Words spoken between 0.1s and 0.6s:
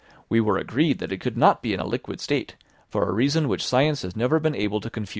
We were